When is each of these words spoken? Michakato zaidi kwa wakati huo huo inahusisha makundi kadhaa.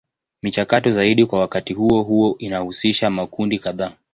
Michakato 0.41 0.91
zaidi 0.91 1.25
kwa 1.25 1.39
wakati 1.39 1.73
huo 1.73 2.03
huo 2.03 2.35
inahusisha 2.39 3.09
makundi 3.09 3.59
kadhaa. 3.59 3.91